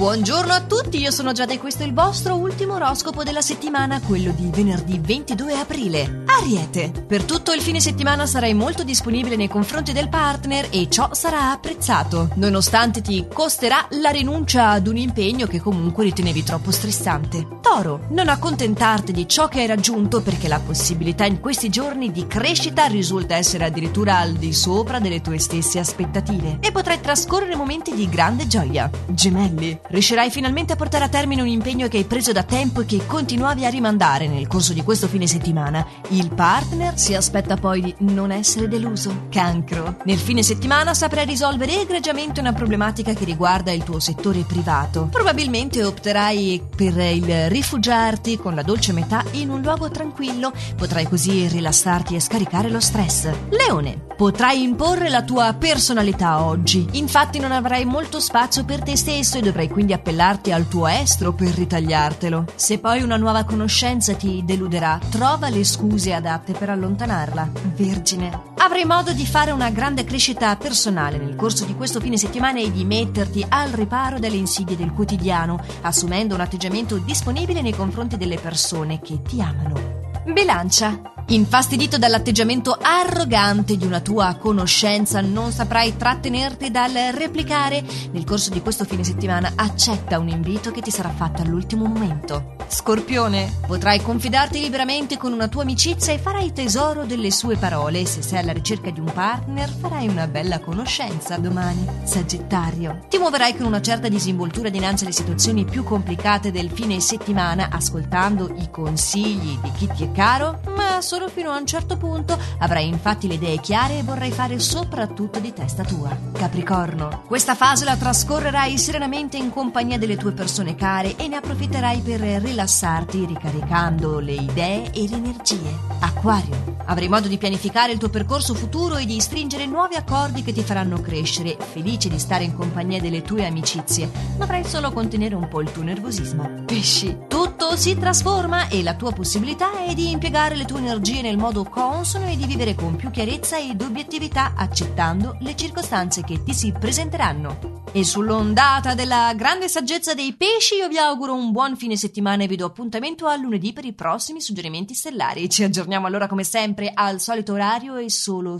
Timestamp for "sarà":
11.12-11.50, 90.90-91.10